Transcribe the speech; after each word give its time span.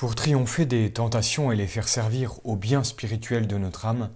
Pour 0.00 0.14
triompher 0.14 0.64
des 0.64 0.90
tentations 0.90 1.52
et 1.52 1.56
les 1.56 1.66
faire 1.66 1.86
servir 1.86 2.40
au 2.44 2.56
bien 2.56 2.84
spirituel 2.84 3.46
de 3.46 3.58
notre 3.58 3.84
âme, 3.84 4.08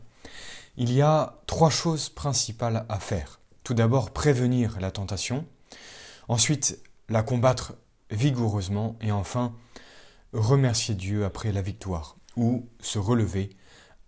il 0.79 0.91
y 0.91 1.03
a 1.03 1.42
trois 1.46 1.68
choses 1.68 2.08
principales 2.08 2.87
à 2.88 2.99
faire. 2.99 3.38
Tout 3.64 3.75
d'abord, 3.75 4.11
prévenir 4.11 4.81
la 4.81 4.91
tentation, 4.91 5.45
ensuite, 6.27 6.79
la 7.11 7.23
combattre 7.23 7.75
vigoureusement, 8.11 8.97
et 9.03 9.12
enfin, 9.12 9.55
remercier 10.33 10.95
Dieu 10.95 11.27
après 11.27 11.52
la 11.52 11.61
victoire, 11.61 12.16
ou 12.35 12.66
se 12.80 12.98
relever 12.98 13.51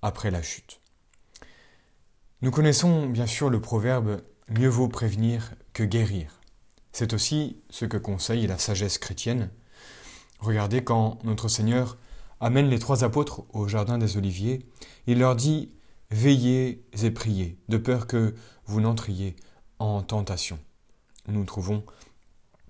après 0.00 0.30
la 0.30 0.40
chute. 0.40 0.80
Nous 2.40 2.52
connaissons 2.52 3.06
bien 3.06 3.26
sûr 3.26 3.50
le 3.50 3.60
proverbe 3.60 4.22
Mieux 4.48 4.70
vaut 4.70 4.88
prévenir 4.88 5.52
que 5.74 5.82
guérir. 5.82 6.40
C'est 6.92 7.12
aussi 7.12 7.60
ce 7.68 7.84
que 7.84 7.98
conseille 7.98 8.46
la 8.46 8.56
sagesse 8.56 8.96
chrétienne. 8.96 9.50
Regardez 10.38 10.84
quand 10.84 11.18
notre 11.24 11.48
Seigneur 11.48 11.96
amène 12.40 12.68
les 12.68 12.78
trois 12.78 13.04
apôtres 13.04 13.44
au 13.52 13.68
Jardin 13.68 13.98
des 13.98 14.16
Oliviers, 14.16 14.66
il 15.06 15.18
leur 15.18 15.36
dit 15.36 15.70
Veillez 16.10 16.84
et 17.02 17.10
priez, 17.10 17.58
de 17.68 17.78
peur 17.78 18.06
que 18.06 18.34
vous 18.66 18.80
n'entriez 18.80 19.34
en 19.78 20.02
tentation. 20.02 20.58
Nous 21.28 21.44
trouvons 21.44 21.84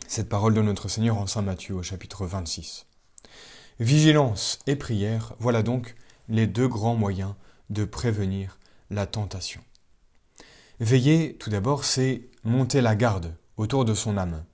cette 0.09 0.29
parole 0.29 0.55
de 0.55 0.63
notre 0.63 0.89
Seigneur 0.89 1.19
en 1.19 1.27
Saint 1.27 1.43
Matthieu 1.43 1.75
au 1.75 1.83
chapitre 1.83 2.25
26. 2.25 2.87
Vigilance 3.81 4.59
et 4.67 4.77
prière, 4.77 5.35
voilà 5.39 5.63
donc 5.63 5.97
les 6.29 6.47
deux 6.47 6.69
grands 6.69 6.97
moyens 6.97 7.35
de 7.69 7.85
prévenir 7.85 8.59
la 8.91 9.07
tentation. 9.07 9.61
Veiller, 10.81 11.37
tout 11.37 11.51
d'abord, 11.51 11.85
c'est 11.85 12.31
monter 12.45 12.81
la 12.81 12.97
garde 12.97 13.35
autour 13.57 13.85
de 13.85 13.95
son 13.95 14.17
âme, 14.17 14.45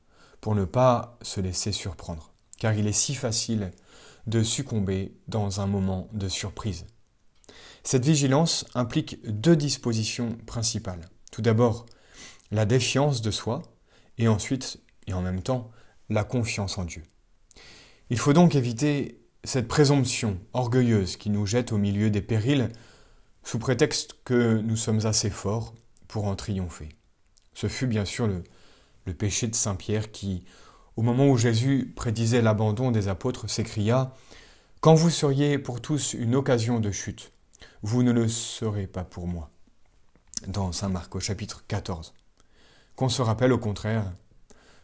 pour 0.40 0.54
ne 0.54 0.64
pas 0.64 1.18
se 1.22 1.40
laisser 1.40 1.70
surprendre, 1.72 2.31
car 2.62 2.74
il 2.74 2.86
est 2.86 2.92
si 2.92 3.16
facile 3.16 3.72
de 4.28 4.44
succomber 4.44 5.16
dans 5.26 5.60
un 5.60 5.66
moment 5.66 6.08
de 6.12 6.28
surprise. 6.28 6.86
Cette 7.82 8.04
vigilance 8.04 8.66
implique 8.76 9.18
deux 9.28 9.56
dispositions 9.56 10.38
principales. 10.46 11.08
Tout 11.32 11.42
d'abord, 11.42 11.86
la 12.52 12.64
défiance 12.64 13.20
de 13.20 13.32
soi, 13.32 13.62
et 14.16 14.28
ensuite, 14.28 14.78
et 15.08 15.12
en 15.12 15.22
même 15.22 15.42
temps, 15.42 15.72
la 16.08 16.22
confiance 16.22 16.78
en 16.78 16.84
Dieu. 16.84 17.02
Il 18.10 18.18
faut 18.20 18.32
donc 18.32 18.54
éviter 18.54 19.20
cette 19.42 19.66
présomption 19.66 20.38
orgueilleuse 20.52 21.16
qui 21.16 21.30
nous 21.30 21.46
jette 21.46 21.72
au 21.72 21.78
milieu 21.78 22.10
des 22.10 22.22
périls 22.22 22.68
sous 23.42 23.58
prétexte 23.58 24.18
que 24.24 24.60
nous 24.60 24.76
sommes 24.76 25.04
assez 25.04 25.30
forts 25.30 25.74
pour 26.06 26.26
en 26.26 26.36
triompher. 26.36 26.90
Ce 27.54 27.66
fut 27.66 27.88
bien 27.88 28.04
sûr 28.04 28.28
le, 28.28 29.14
péché 29.14 29.48
de 29.48 29.56
Saint 29.56 29.74
Pierre 29.74 30.12
qui, 30.12 30.44
au 30.96 31.02
moment 31.02 31.28
où 31.28 31.36
Jésus 31.36 31.92
prédisait 31.96 32.42
l'abandon 32.42 32.90
des 32.90 33.08
apôtres, 33.08 33.48
s'écria 33.48 34.14
Quand 34.80 34.94
vous 34.94 35.10
seriez 35.10 35.58
pour 35.58 35.80
tous 35.80 36.14
une 36.14 36.34
occasion 36.34 36.80
de 36.80 36.90
chute, 36.90 37.32
vous 37.82 38.02
ne 38.02 38.12
le 38.12 38.28
serez 38.28 38.86
pas 38.86 39.04
pour 39.04 39.26
moi. 39.26 39.50
Dans 40.46 40.72
Saint 40.72 40.88
Marc 40.88 41.14
au 41.14 41.20
chapitre 41.20 41.64
14. 41.68 42.14
Qu'on 42.96 43.08
se 43.08 43.22
rappelle 43.22 43.52
au 43.52 43.58
contraire 43.58 44.12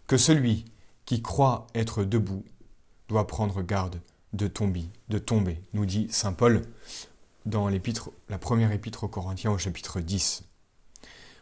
que 0.07 0.17
celui 0.17 0.65
qui 1.05 1.21
croit 1.21 1.67
être 1.75 2.05
debout 2.05 2.45
doit 3.09 3.27
prendre 3.27 3.63
garde 3.63 4.01
de 4.33 4.47
tomber, 4.47 4.85
de 5.09 5.19
tomber, 5.19 5.61
nous 5.73 5.87
dit 5.87 6.07
Saint 6.11 6.33
Paul 6.33 6.63
dans 7.47 7.69
la 7.69 8.39
première 8.39 8.73
épître 8.73 9.05
aux 9.05 9.09
Corinthiens 9.09 9.51
au 9.51 9.59
chapitre 9.59 10.01
10. 10.01 10.45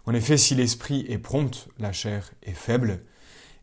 En 0.07 0.15
effet, 0.15 0.37
si 0.37 0.55
l'esprit 0.55 1.05
est 1.09 1.19
prompt, 1.19 1.69
la 1.79 1.93
chair 1.93 2.31
est 2.45 2.53
faible, 2.53 3.01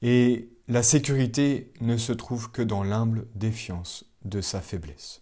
et 0.01 0.49
la 0.67 0.83
sécurité 0.83 1.73
ne 1.81 1.97
se 1.97 2.13
trouve 2.13 2.51
que 2.51 2.61
dans 2.61 2.83
l'humble 2.83 3.27
défiance 3.35 4.05
de 4.23 4.39
sa 4.39 4.61
faiblesse. 4.61 5.21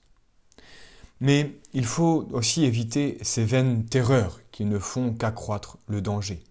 Mais 1.20 1.60
il 1.74 1.86
faut 1.86 2.28
aussi 2.32 2.64
éviter 2.64 3.18
ces 3.22 3.44
vaines 3.44 3.86
terreurs 3.86 4.40
qui 4.52 4.66
ne 4.66 4.80
font 4.80 5.14
qu'accroître 5.14 5.78
le 5.88 6.02
danger. 6.02 6.44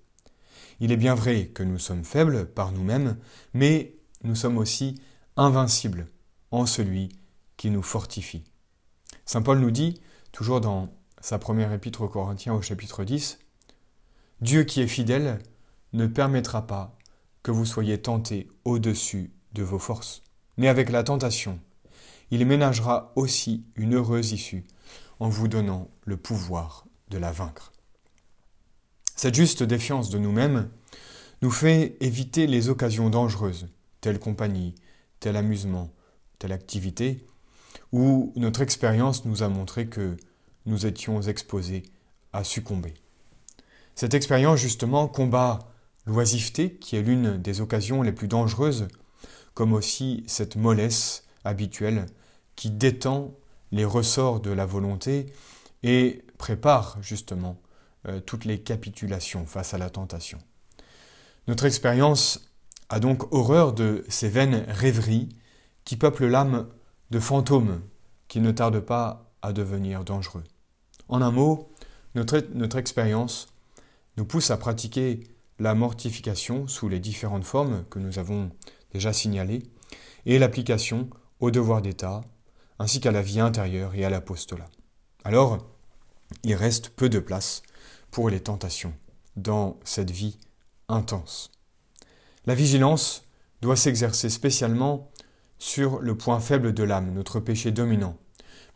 Il 0.81 0.93
est 0.93 0.97
bien 0.97 1.15
vrai 1.15 1.47
que 1.47 1.63
nous 1.63 1.79
sommes 1.79 2.05
faibles 2.05 2.47
par 2.47 2.73
nous-mêmes, 2.73 3.17
mais 3.53 3.95
nous 4.25 4.35
sommes 4.35 4.59
aussi 4.59 5.01
invincibles 5.37 6.07
en 6.51 6.67
celui 6.67 7.11
qui 7.57 7.71
nous 7.71 7.83
fortifie. 7.83 8.45
Saint 9.25 9.43
Paul 9.43 9.61
nous 9.61 9.71
dit, 9.71 10.01
toujours 10.33 10.61
dans 10.61 10.89
sa 11.21 11.39
première 11.39 11.73
épître 11.73 12.01
aux 12.01 12.09
Corinthiens 12.09 12.55
au 12.55 12.63
chapitre 12.63 13.05
10, 13.05 13.39
Dieu 14.41 14.65
qui 14.65 14.81
est 14.81 14.89
fidèle 14.89 15.39
ne 15.93 16.07
permettra 16.07 16.67
pas 16.67 16.97
que 17.43 17.51
vous 17.51 17.67
soyez 17.67 17.99
tentés 17.99 18.49
au-dessus 18.65 19.33
de 19.53 19.63
vos 19.63 19.79
forces. 19.79 20.23
Mais 20.57 20.69
avec 20.69 20.91
la 20.91 21.03
tentation, 21.03 21.59
il 22.31 22.47
ménagera 22.47 23.13
aussi 23.17 23.65
une 23.77 23.95
heureuse 23.95 24.33
issue 24.33 24.65
en 25.19 25.29
vous 25.29 25.49
donnant 25.49 25.89
le 26.05 26.17
pouvoir 26.17 26.87
de 27.09 27.19
la 27.19 27.33
vaincre. 27.33 27.73
Cette 29.17 29.35
juste 29.35 29.63
défiance 29.63 30.11
de 30.11 30.19
nous-mêmes 30.19 30.71
nous 31.43 31.51
fait 31.51 31.97
éviter 32.01 32.47
les 32.47 32.69
occasions 32.69 33.11
dangereuses, 33.11 33.69
telle 34.01 34.19
compagnie, 34.19 34.75
tel 35.19 35.37
amusement, 35.37 35.93
telle 36.39 36.53
activité, 36.53 37.27
où 37.93 38.33
notre 38.37 38.61
expérience 38.61 39.25
nous 39.25 39.43
a 39.43 39.49
montré 39.49 39.87
que 39.87 40.17
nous 40.67 40.87
étions 40.87 41.21
exposés 41.23 41.83
à 42.33 42.45
succomber. 42.45 42.95
Cette 43.95 44.15
expérience, 44.15 44.61
justement, 44.61 45.09
combat 45.09 45.70
l'oisiveté, 46.07 46.75
qui 46.75 46.97
est 46.97 47.03
l'une 47.03 47.39
des 47.39 47.61
occasions 47.61 48.03
les 48.03 48.13
plus 48.13 48.29
dangereuses, 48.29 48.89
comme 49.55 49.73
aussi 49.73 50.25
cette 50.27 50.57
mollesse 50.57 51.25
habituelle 51.45 52.07
qui 52.57 52.71
détend 52.71 53.35
les 53.73 53.85
ressorts 53.85 54.41
de 54.41 54.51
la 54.51 54.67
volonté 54.67 55.27
et 55.83 56.25
prépare 56.39 56.99
justement 57.01 57.61
euh, 58.09 58.21
toutes 58.21 58.45
les 58.45 58.61
capitulations 58.61 59.47
face 59.47 59.75
à 59.75 59.79
la 59.79 59.91
tentation. 59.91 60.39
Notre 61.47 61.65
expérience 61.65 62.51
a 62.89 63.01
donc 63.01 63.33
horreur 63.33 63.73
de 63.73 64.05
ces 64.09 64.29
vaines 64.29 64.65
rêveries 64.69 65.29
qui 65.85 65.97
peuplent 65.97 66.27
l'âme 66.27 66.69
de 67.11 67.21
fantômes 67.21 67.81
qui 68.29 68.41
ne 68.41 68.51
tardent 68.51 68.81
pas 68.81 69.33
à 69.43 69.53
devenir 69.53 70.05
dangereux. 70.05 70.45
En 71.09 71.23
un 71.23 71.31
mot, 71.31 71.73
notre, 72.15 72.39
notre 72.55 72.77
expérience 72.77 73.49
nous 74.17 74.25
pousse 74.25 74.51
à 74.51 74.57
pratiquer 74.57 75.25
la 75.61 75.75
mortification 75.75 76.67
sous 76.67 76.89
les 76.89 76.99
différentes 76.99 77.45
formes 77.45 77.85
que 77.91 77.99
nous 77.99 78.19
avons 78.19 78.51
déjà 78.93 79.13
signalées 79.13 79.63
et 80.25 80.39
l'application 80.39 81.11
au 81.39 81.51
devoir 81.51 81.83
d'État, 81.83 82.23
ainsi 82.79 82.99
qu'à 83.01 83.13
la 83.13 83.23
vie 83.23 83.41
intérieure 83.41 83.95
et 83.95 84.05
à 84.05 84.11
l'apostolat. 84.11 84.69
Alors, 85.23 85.59
il 86.45 86.55
reste 86.55 86.89
peu 86.89 87.11
de 87.11 87.19
place 87.19 87.63
pour 88.11 88.31
les 88.31 88.41
tentations 88.41 88.95
dans 89.37 89.79
cette 89.85 90.11
vie 90.11 90.39
intense. 90.89 91.53
La 92.47 92.55
vigilance 92.55 93.29
doit 93.61 93.77
s'exercer 93.77 94.31
spécialement 94.31 95.11
sur 95.59 96.01
le 96.01 96.17
point 96.17 96.41
faible 96.41 96.73
de 96.73 96.83
l'âme, 96.83 97.13
notre 97.13 97.39
péché 97.39 97.71
dominant, 97.71 98.17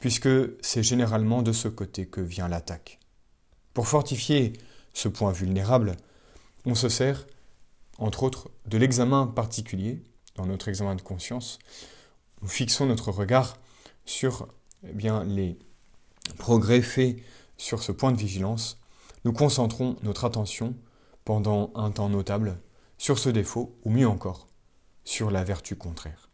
puisque 0.00 0.28
c'est 0.60 0.82
généralement 0.82 1.40
de 1.40 1.52
ce 1.52 1.68
côté 1.68 2.06
que 2.06 2.20
vient 2.20 2.48
l'attaque. 2.48 3.00
Pour 3.72 3.88
fortifier 3.88 4.52
ce 4.92 5.08
point 5.08 5.32
vulnérable, 5.32 5.96
on 6.64 6.74
se 6.74 6.88
sert, 6.88 7.26
entre 7.98 8.22
autres, 8.22 8.50
de 8.66 8.78
l'examen 8.78 9.26
particulier, 9.26 10.02
dans 10.36 10.46
notre 10.46 10.68
examen 10.68 10.94
de 10.94 11.02
conscience, 11.02 11.58
nous 12.42 12.48
fixons 12.48 12.86
notre 12.86 13.10
regard 13.10 13.58
sur 14.04 14.48
eh 14.86 14.92
bien, 14.92 15.24
les 15.24 15.58
progrès 16.38 16.82
faits 16.82 17.16
sur 17.56 17.82
ce 17.82 17.92
point 17.92 18.12
de 18.12 18.18
vigilance, 18.18 18.78
nous 19.24 19.32
concentrons 19.32 19.96
notre 20.02 20.24
attention 20.24 20.74
pendant 21.24 21.70
un 21.74 21.90
temps 21.90 22.08
notable 22.08 22.58
sur 22.98 23.18
ce 23.18 23.28
défaut, 23.28 23.76
ou 23.84 23.90
mieux 23.90 24.08
encore, 24.08 24.46
sur 25.04 25.30
la 25.30 25.44
vertu 25.44 25.76
contraire. 25.76 26.28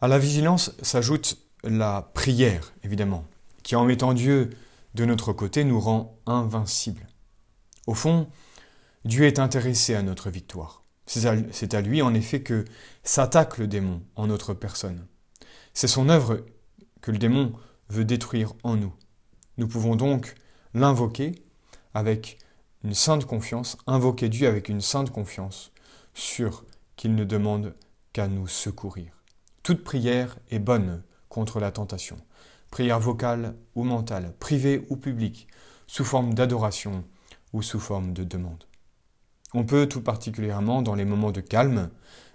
À 0.00 0.08
la 0.08 0.18
vigilance 0.18 0.72
s'ajoute 0.82 1.38
la 1.64 2.10
prière, 2.14 2.72
évidemment, 2.82 3.24
qui 3.62 3.76
en 3.76 3.84
mettant 3.84 4.14
Dieu 4.14 4.50
de 4.94 5.04
notre 5.04 5.32
côté 5.32 5.64
nous 5.64 5.80
rend 5.80 6.18
invincibles. 6.26 7.06
Au 7.86 7.94
fond, 7.94 8.28
Dieu 9.06 9.24
est 9.24 9.38
intéressé 9.38 9.94
à 9.94 10.02
notre 10.02 10.30
victoire. 10.30 10.82
C'est 11.06 11.74
à 11.74 11.80
lui, 11.80 12.02
en 12.02 12.12
effet, 12.12 12.42
que 12.42 12.64
s'attaque 13.04 13.56
le 13.56 13.68
démon 13.68 14.02
en 14.16 14.26
notre 14.26 14.52
personne. 14.52 15.06
C'est 15.74 15.86
son 15.86 16.08
œuvre 16.08 16.44
que 17.02 17.12
le 17.12 17.18
démon 17.18 17.52
veut 17.88 18.04
détruire 18.04 18.54
en 18.64 18.74
nous. 18.74 18.92
Nous 19.58 19.68
pouvons 19.68 19.94
donc 19.94 20.34
l'invoquer 20.74 21.36
avec 21.94 22.38
une 22.82 22.94
sainte 22.94 23.26
confiance, 23.26 23.78
invoquer 23.86 24.28
Dieu 24.28 24.48
avec 24.48 24.68
une 24.68 24.80
sainte 24.80 25.10
confiance, 25.10 25.70
sûr 26.12 26.64
qu'il 26.96 27.14
ne 27.14 27.22
demande 27.22 27.76
qu'à 28.12 28.26
nous 28.26 28.48
secourir. 28.48 29.22
Toute 29.62 29.84
prière 29.84 30.36
est 30.50 30.58
bonne 30.58 31.04
contre 31.28 31.60
la 31.60 31.70
tentation. 31.70 32.16
Prière 32.72 32.98
vocale 32.98 33.54
ou 33.76 33.84
mentale, 33.84 34.34
privée 34.40 34.84
ou 34.90 34.96
publique, 34.96 35.46
sous 35.86 36.04
forme 36.04 36.34
d'adoration, 36.34 37.04
ou 37.52 37.62
sous 37.62 37.78
forme 37.78 38.12
de 38.12 38.24
demande. 38.24 38.64
On 39.54 39.64
peut 39.64 39.88
tout 39.88 40.02
particulièrement 40.02 40.82
dans 40.82 40.94
les 40.94 41.04
moments 41.04 41.32
de 41.32 41.40
calme 41.40 41.90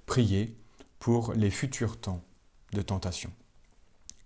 prier 0.05 0.55
pour 0.99 1.33
les 1.33 1.51
futurs 1.51 1.99
temps 1.99 2.23
de 2.73 2.81
tentation. 2.81 3.31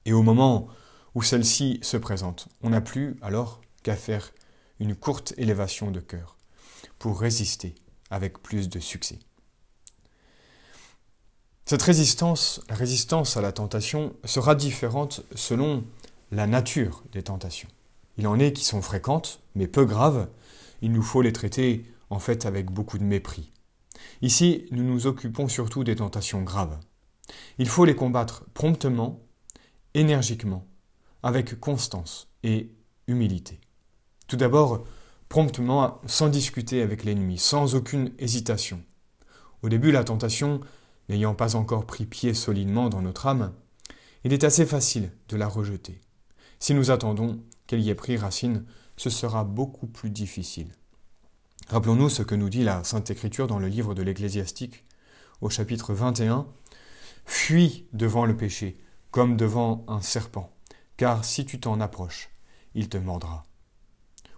Et 0.05 0.13
au 0.13 0.21
moment 0.21 0.67
où 1.15 1.23
celle-ci 1.23 1.79
se 1.81 1.97
présente, 1.97 2.47
on 2.61 2.69
n'a 2.69 2.81
plus 2.81 3.17
alors 3.21 3.61
qu'à 3.83 3.95
faire 3.95 4.31
une 4.79 4.95
courte 4.95 5.33
élévation 5.37 5.91
de 5.91 5.99
cœur 5.99 6.37
pour 6.99 7.19
résister 7.19 7.75
avec 8.09 8.41
plus 8.41 8.69
de 8.69 8.79
succès. 8.79 9.19
Cette 11.65 11.81
résistance, 11.81 12.61
la 12.69 12.75
résistance 12.75 13.38
à 13.38 13.41
la 13.41 13.51
tentation, 13.51 14.15
sera 14.23 14.53
différente 14.53 15.23
selon 15.33 15.83
la 16.31 16.45
nature 16.45 17.03
des 17.11 17.23
tentations. 17.23 17.69
Il 18.17 18.27
en 18.27 18.39
est 18.39 18.53
qui 18.53 18.63
sont 18.63 18.81
fréquentes, 18.81 19.41
mais 19.55 19.67
peu 19.67 19.85
graves. 19.85 20.27
Il 20.81 20.91
nous 20.91 21.01
faut 21.01 21.21
les 21.21 21.33
traiter 21.33 21.85
en 22.09 22.19
fait 22.19 22.45
avec 22.45 22.71
beaucoup 22.71 22.97
de 22.97 23.03
mépris. 23.03 23.51
Ici, 24.21 24.65
nous 24.71 24.83
nous 24.83 25.07
occupons 25.07 25.47
surtout 25.47 25.83
des 25.83 25.95
tentations 25.95 26.43
graves. 26.43 26.79
Il 27.57 27.67
faut 27.67 27.85
les 27.85 27.95
combattre 27.95 28.45
promptement, 28.53 29.21
énergiquement, 29.93 30.67
avec 31.23 31.59
constance 31.59 32.27
et 32.43 32.71
humilité. 33.07 33.59
Tout 34.27 34.37
d'abord, 34.37 34.83
promptement, 35.29 36.01
sans 36.05 36.29
discuter 36.29 36.81
avec 36.81 37.03
l'ennemi, 37.03 37.37
sans 37.37 37.75
aucune 37.75 38.11
hésitation. 38.19 38.83
Au 39.61 39.69
début, 39.69 39.91
la 39.91 40.03
tentation 40.03 40.59
n'ayant 41.09 41.35
pas 41.35 41.55
encore 41.55 41.85
pris 41.85 42.05
pied 42.05 42.33
solidement 42.33 42.89
dans 42.89 43.01
notre 43.01 43.27
âme, 43.27 43.53
il 44.23 44.33
est 44.33 44.43
assez 44.43 44.65
facile 44.65 45.11
de 45.29 45.37
la 45.37 45.47
rejeter. 45.47 46.01
Si 46.59 46.73
nous 46.73 46.89
attendons 46.91 47.43
qu'elle 47.67 47.81
y 47.81 47.89
ait 47.89 47.95
pris 47.95 48.17
racine, 48.17 48.65
ce 48.97 49.09
sera 49.09 49.43
beaucoup 49.43 49.87
plus 49.87 50.09
difficile. 50.09 50.71
Rappelons-nous 51.67 52.09
ce 52.09 52.21
que 52.21 52.35
nous 52.35 52.50
dit 52.50 52.63
la 52.63 52.83
Sainte 52.83 53.09
Écriture 53.09 53.47
dans 53.47 53.57
le 53.57 53.67
livre 53.67 53.95
de 53.95 54.03
l'Ecclésiastique, 54.03 54.83
au 55.41 55.50
chapitre 55.50 55.95
21. 55.95 56.45
Fuis 57.25 57.88
devant 57.91 58.25
le 58.25 58.38
péché, 58.38 58.77
comme 59.09 59.35
devant 59.35 59.83
un 59.88 60.00
serpent, 60.00 60.53
car 60.95 61.25
si 61.25 61.44
tu 61.44 61.59
t'en 61.59 61.81
approches, 61.81 62.29
il 62.75 62.88
te 62.88 62.97
mordra. 62.97 63.45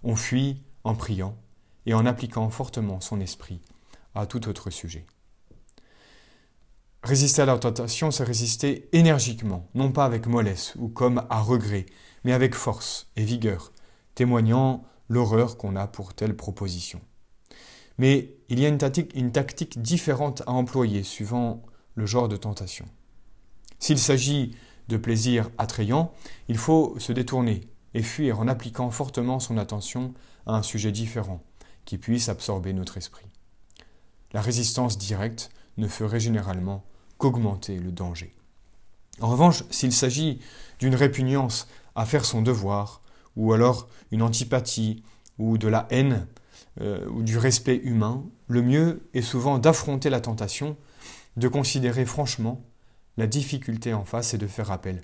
On 0.04 0.16
fuit 0.16 0.64
en 0.86 0.96
priant 0.96 1.38
et 1.86 1.94
en 1.94 2.06
appliquant 2.06 2.50
fortement 2.50 3.02
son 3.02 3.20
esprit 3.20 3.60
à 4.16 4.26
tout 4.26 4.48
autre 4.48 4.70
sujet. 4.70 5.06
Résister 7.04 7.42
à 7.42 7.46
la 7.46 7.58
tentation, 7.58 8.10
c'est 8.10 8.24
résister 8.24 8.88
énergiquement, 8.94 9.68
non 9.76 9.92
pas 9.92 10.06
avec 10.06 10.28
mollesse 10.28 10.76
ou 10.78 10.88
comme 10.88 11.26
à 11.30 11.42
regret, 11.42 11.88
mais 12.24 12.32
avec 12.32 12.56
force 12.56 13.08
et 13.18 13.26
vigueur, 13.26 13.74
témoignant 14.16 14.86
l'horreur 15.10 15.58
qu'on 15.58 15.76
a 15.76 15.88
pour 15.88 16.14
telle 16.14 16.36
proposition. 16.36 17.02
Mais 17.98 18.36
il 18.50 18.60
y 18.60 18.66
a 18.66 18.70
une 18.70 18.78
tactique, 18.78 19.82
différente 19.82 20.44
à 20.48 20.52
employer 20.52 21.04
suivant 21.04 21.64
le 21.96 22.06
genre 22.06 22.28
de 22.28 22.38
tentation. 22.38 22.86
S'il 23.80 24.00
s'agit 24.00 24.56
de 24.88 24.98
plaisir 24.98 25.50
attrayant, 25.58 26.14
il 26.48 26.58
faut 26.58 26.96
se 27.00 27.12
détourner 27.12 27.62
et 27.94 28.04
fuir 28.04 28.40
en 28.40 28.48
appliquant 28.48 28.92
fortement 28.92 29.40
son 29.40 29.58
attention 29.58 30.14
à 30.46 30.56
un 30.56 30.64
sujet 30.64 30.92
différent 30.92 31.42
qui 31.86 31.98
puisse 31.98 32.30
absorber 32.30 32.74
notre 32.74 32.98
esprit. 32.98 33.26
La 34.34 34.42
résistance 34.42 34.98
directe 34.98 35.50
ne 35.78 35.88
ferait 35.88 36.20
généralement 36.20 36.84
qu'augmenter 37.18 37.80
le 37.80 37.92
danger. 37.92 38.36
En 39.20 39.28
revanche, 39.28 39.64
s'il 39.70 39.92
s'agit 39.92 40.40
d'une 40.80 40.96
répugnance 40.96 41.68
à 41.96 42.06
faire 42.06 42.26
son 42.26 42.42
devoir, 42.42 43.02
ou 43.36 43.54
alors 43.54 43.88
une 44.12 44.22
antipathie, 44.22 45.04
ou 45.40 45.58
de 45.58 45.68
la 45.68 45.88
haine, 45.90 46.28
euh, 46.82 47.08
ou 47.10 47.24
du 47.24 47.38
respect 47.38 47.78
humain, 47.78 48.24
le 48.48 48.62
mieux 48.62 49.10
est 49.14 49.22
souvent 49.22 49.58
d'affronter 49.58 50.10
la 50.10 50.22
tentation, 50.22 50.78
de 51.36 51.48
considérer 51.48 52.06
franchement 52.06 52.64
la 53.18 53.28
difficulté 53.28 53.94
en 53.94 54.06
face 54.06 54.34
et 54.34 54.38
de 54.38 54.48
faire 54.48 54.72
appel 54.72 55.02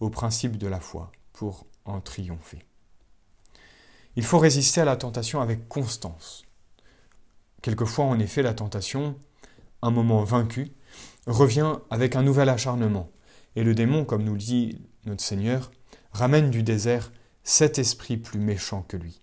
au 0.00 0.10
principe 0.10 0.56
de 0.56 0.66
la 0.66 0.80
foi 0.80 1.10
pour 1.32 1.66
en 1.84 2.00
triompher. 2.00 2.64
Il 4.16 4.24
faut 4.24 4.38
résister 4.38 4.80
à 4.80 4.84
la 4.84 4.96
tentation 4.96 5.40
avec 5.40 5.68
constance. 5.68 6.44
Quelquefois, 7.62 8.04
en 8.04 8.18
effet, 8.18 8.42
la 8.42 8.54
tentation, 8.54 9.16
un 9.82 9.90
moment 9.90 10.24
vaincu, 10.24 10.72
revient 11.26 11.74
avec 11.90 12.16
un 12.16 12.22
nouvel 12.22 12.48
acharnement. 12.48 13.10
Et 13.56 13.64
le 13.64 13.74
démon, 13.74 14.04
comme 14.04 14.22
nous 14.22 14.34
le 14.34 14.38
dit 14.38 14.80
notre 15.04 15.22
Seigneur, 15.22 15.70
ramène 16.12 16.50
du 16.50 16.62
désert 16.62 17.12
sept 17.42 17.78
esprits 17.78 18.16
plus 18.16 18.40
méchants 18.40 18.84
que 18.88 18.96
lui. 18.96 19.20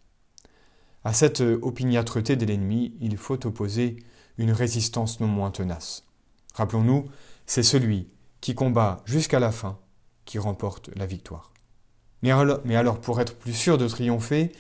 À 1.04 1.14
cette 1.14 1.42
opiniâtreté 1.42 2.36
de 2.36 2.46
l'ennemi, 2.46 2.96
il 3.02 3.18
faut 3.18 3.46
opposer 3.46 3.98
une 4.38 4.52
résistance 4.52 5.20
non 5.20 5.28
moins 5.28 5.52
tenace. 5.52 6.06
Rappelons-nous, 6.54 7.10
c'est 7.46 7.64
celui 7.64 8.10
qui 8.42 8.56
combat 8.56 9.02
jusqu'à 9.06 9.40
la 9.40 9.52
fin 9.52 9.80
qui 10.26 10.40
remporte 10.40 10.90
la 10.96 11.06
victoire. 11.06 11.52
Mais 12.22 12.32
alors, 12.32 13.02
pour 13.02 13.20
être 13.20 13.36
plus 13.36 13.54
sûr 13.54 13.78
de 13.78 13.88
triompher, 13.88 14.54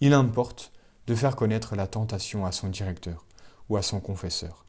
il 0.00 0.14
importe 0.14 0.72
de 1.06 1.14
faire 1.14 1.36
connaître 1.36 1.76
la 1.76 1.86
tentation 1.86 2.46
à 2.46 2.52
son 2.52 2.68
directeur 2.68 3.26
ou 3.68 3.76
à 3.76 3.82
son 3.82 4.00
confesseur. 4.00 4.64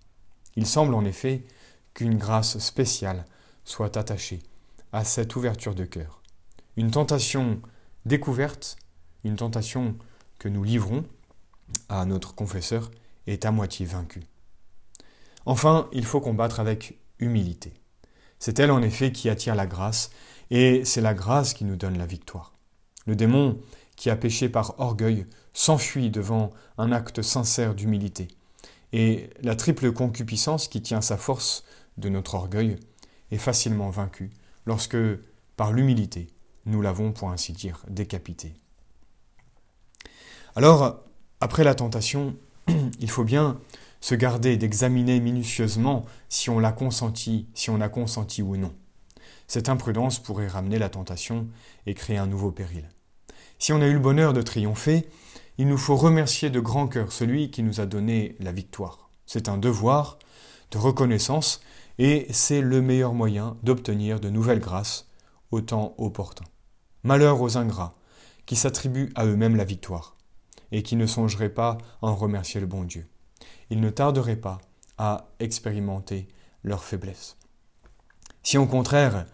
Il 0.55 0.67
semble 0.67 0.93
en 0.93 1.05
effet 1.05 1.45
qu'une 1.93 2.17
grâce 2.17 2.57
spéciale 2.59 3.25
soit 3.63 3.95
attachée 3.95 4.39
à 4.91 5.05
cette 5.05 5.35
ouverture 5.35 5.73
de 5.73 5.85
cœur. 5.85 6.21
Une 6.75 6.91
tentation 6.91 7.61
découverte, 8.05 8.75
une 9.23 9.37
tentation 9.37 9.95
nous 10.49 10.63
livrons 10.63 11.03
à 11.89 12.05
notre 12.05 12.35
confesseur 12.35 12.91
est 13.27 13.45
à 13.45 13.51
moitié 13.51 13.85
vaincue. 13.85 14.23
Enfin, 15.45 15.89
il 15.91 16.05
faut 16.05 16.21
combattre 16.21 16.59
avec 16.59 16.99
humilité. 17.19 17.73
C'est 18.39 18.59
elle 18.59 18.71
en 18.71 18.81
effet 18.81 19.11
qui 19.11 19.29
attire 19.29 19.55
la 19.55 19.67
grâce, 19.67 20.11
et 20.49 20.85
c'est 20.85 21.01
la 21.01 21.13
grâce 21.13 21.53
qui 21.53 21.65
nous 21.65 21.75
donne 21.75 21.97
la 21.97 22.05
victoire. 22.05 22.53
Le 23.05 23.15
démon, 23.15 23.59
qui 23.95 24.09
a 24.09 24.15
péché 24.15 24.49
par 24.49 24.79
orgueil, 24.79 25.25
s'enfuit 25.53 26.09
devant 26.09 26.51
un 26.77 26.91
acte 26.91 27.21
sincère 27.21 27.75
d'humilité. 27.75 28.27
Et 28.91 29.29
la 29.41 29.55
triple 29.55 29.91
concupiscence 29.91 30.67
qui 30.67 30.81
tient 30.81 31.01
sa 31.01 31.17
force 31.17 31.63
de 31.97 32.09
notre 32.09 32.35
orgueil 32.35 32.77
est 33.31 33.37
facilement 33.37 33.89
vaincu 33.89 34.31
lorsque, 34.65 34.97
par 35.57 35.73
l'humilité, 35.73 36.27
nous 36.65 36.81
l'avons, 36.81 37.11
pour 37.11 37.29
ainsi 37.29 37.51
dire, 37.51 37.83
décapité. 37.89 38.53
Alors, 40.55 40.99
après 41.41 41.63
la 41.63 41.73
tentation, 41.73 42.35
il 42.99 43.09
faut 43.09 43.23
bien 43.23 43.59
se 44.01 44.13
garder 44.13 44.55
d'examiner 44.55 45.19
minutieusement 45.19 46.05
si 46.29 46.51
on 46.51 46.59
l'a 46.59 46.71
consenti, 46.71 47.47
si 47.55 47.71
on 47.71 47.81
a 47.81 47.89
consenti 47.89 48.43
ou 48.43 48.55
non. 48.55 48.71
Cette 49.47 49.69
imprudence 49.69 50.19
pourrait 50.19 50.47
ramener 50.47 50.77
la 50.77 50.89
tentation 50.89 51.47
et 51.87 51.95
créer 51.95 52.17
un 52.17 52.27
nouveau 52.27 52.51
péril. 52.51 52.87
Si 53.57 53.73
on 53.73 53.81
a 53.81 53.87
eu 53.87 53.93
le 53.93 53.99
bonheur 53.99 54.33
de 54.33 54.41
triompher, 54.41 55.07
il 55.57 55.67
nous 55.67 55.77
faut 55.77 55.95
remercier 55.95 56.49
de 56.49 56.59
grand 56.59 56.87
cœur 56.87 57.11
celui 57.11 57.49
qui 57.49 57.63
nous 57.63 57.79
a 57.79 57.85
donné 57.85 58.35
la 58.39 58.51
victoire. 58.51 59.09
C'est 59.25 59.49
un 59.49 59.57
devoir 59.57 60.19
de 60.71 60.77
reconnaissance 60.77 61.61
et 61.97 62.27
c'est 62.29 62.61
le 62.61 62.81
meilleur 62.81 63.13
moyen 63.13 63.57
d'obtenir 63.63 64.19
de 64.19 64.29
nouvelles 64.29 64.59
grâces 64.59 65.07
au 65.51 65.61
temps 65.61 65.95
opportun. 65.97 66.45
Malheur 67.03 67.41
aux 67.41 67.57
ingrats 67.57 67.95
qui 68.45 68.55
s'attribuent 68.55 69.11
à 69.15 69.25
eux-mêmes 69.25 69.55
la 69.55 69.63
victoire 69.63 70.12
et 70.73 70.83
qui 70.83 70.97
ne 70.97 71.05
songeraient 71.05 71.53
pas 71.53 71.77
à 72.01 72.07
en 72.07 72.15
remercier 72.15 72.59
le 72.59 72.65
bon 72.65 72.83
Dieu. 72.83 73.07
Ils 73.69 73.79
ne 73.79 73.91
tarderaient 73.91 74.35
pas 74.35 74.59
à 74.97 75.29
expérimenter 75.39 76.27
leur 76.63 76.83
faiblesse. 76.83 77.37
Si 78.41 78.57
au 78.57 78.65
contraire, 78.65 79.27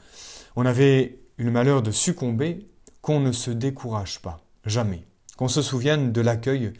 on 0.55 0.65
avait 0.65 1.19
eu 1.37 1.45
le 1.45 1.51
malheur 1.51 1.81
de 1.81 1.91
succomber, 1.91 2.67
qu'on 3.01 3.21
ne 3.21 3.31
se 3.31 3.49
décourage 3.49 4.21
pas, 4.21 4.41
jamais, 4.65 5.07
qu'on 5.37 5.47
se 5.47 5.61
souvienne 5.61 6.11
de 6.11 6.21
l'accueil 6.21 6.73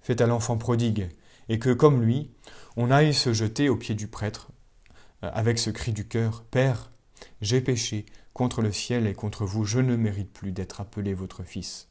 fait 0.00 0.20
à 0.20 0.26
l'enfant 0.26 0.56
prodigue, 0.56 1.08
et 1.48 1.58
que, 1.58 1.70
comme 1.70 2.00
lui, 2.00 2.30
on 2.76 2.90
aille 2.90 3.12
se 3.12 3.32
jeter 3.32 3.68
aux 3.68 3.76
pieds 3.76 3.94
du 3.94 4.06
prêtre 4.06 4.48
euh, 5.24 5.30
avec 5.34 5.58
ce 5.58 5.70
cri 5.70 5.92
du 5.92 6.06
cœur 6.06 6.44
Père, 6.44 6.92
j'ai 7.40 7.60
péché 7.60 8.06
contre 8.32 8.62
le 8.62 8.72
ciel 8.72 9.06
et 9.06 9.14
contre 9.14 9.44
vous, 9.44 9.64
je 9.64 9.80
ne 9.80 9.96
mérite 9.96 10.32
plus 10.32 10.52
d'être 10.52 10.80
appelé 10.80 11.14
votre 11.14 11.42
fils. 11.42 11.88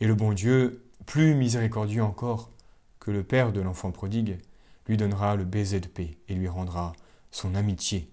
Et 0.00 0.06
le 0.06 0.14
bon 0.14 0.32
Dieu, 0.32 0.84
plus 1.06 1.34
miséricordieux 1.34 2.02
encore 2.02 2.50
que 3.00 3.10
le 3.10 3.24
Père 3.24 3.52
de 3.52 3.60
l'enfant 3.60 3.90
prodigue, 3.90 4.38
lui 4.86 4.96
donnera 4.96 5.36
le 5.36 5.44
baiser 5.44 5.80
de 5.80 5.88
paix 5.88 6.16
et 6.28 6.34
lui 6.34 6.48
rendra 6.48 6.92
son 7.30 7.54
amitié. 7.54 8.08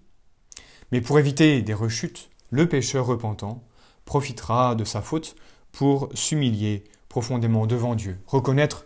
Mais 0.92 1.00
pour 1.00 1.18
éviter 1.18 1.62
des 1.62 1.74
rechutes, 1.74 2.30
le 2.50 2.68
pécheur 2.68 3.06
repentant 3.06 3.62
profitera 4.04 4.74
de 4.74 4.84
sa 4.84 5.02
faute 5.02 5.36
pour 5.72 6.08
s'humilier 6.14 6.84
profondément 7.08 7.66
devant 7.66 7.94
Dieu, 7.94 8.18
reconnaître 8.26 8.84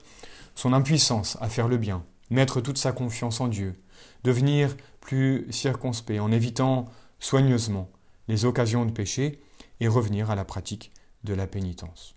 son 0.54 0.72
impuissance 0.72 1.38
à 1.40 1.48
faire 1.48 1.68
le 1.68 1.78
bien, 1.78 2.04
mettre 2.30 2.60
toute 2.60 2.78
sa 2.78 2.92
confiance 2.92 3.40
en 3.40 3.48
Dieu, 3.48 3.74
devenir 4.22 4.76
plus 5.00 5.46
circonspect 5.50 6.20
en 6.20 6.32
évitant 6.32 6.86
soigneusement 7.18 7.90
les 8.28 8.44
occasions 8.44 8.84
de 8.84 8.92
péché 8.92 9.40
et 9.80 9.88
revenir 9.88 10.30
à 10.30 10.34
la 10.34 10.44
pratique 10.44 10.92
de 11.24 11.34
la 11.34 11.46
pénitence. 11.46 12.14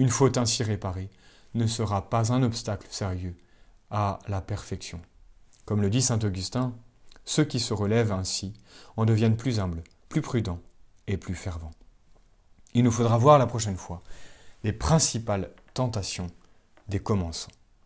Une 0.00 0.08
faute 0.08 0.38
ainsi 0.38 0.62
réparée 0.62 1.10
ne 1.52 1.66
sera 1.66 2.08
pas 2.08 2.32
un 2.32 2.42
obstacle 2.42 2.88
sérieux 2.90 3.36
à 3.90 4.18
la 4.28 4.40
perfection. 4.40 4.98
Comme 5.66 5.82
le 5.82 5.90
dit 5.90 6.00
saint 6.00 6.18
Augustin, 6.20 6.72
ceux 7.26 7.44
qui 7.44 7.60
se 7.60 7.74
relèvent 7.74 8.10
ainsi 8.10 8.54
en 8.96 9.04
deviennent 9.04 9.36
plus 9.36 9.60
humbles, 9.60 9.84
plus 10.08 10.22
prudents 10.22 10.62
et 11.06 11.18
plus 11.18 11.34
fervent. 11.34 11.72
Il 12.72 12.82
nous 12.82 12.90
faudra 12.90 13.18
voir 13.18 13.38
la 13.38 13.46
prochaine 13.46 13.76
fois 13.76 14.02
les 14.64 14.72
principales 14.72 15.50
tentations 15.74 16.28
des 16.88 17.00
commençants. 17.00 17.52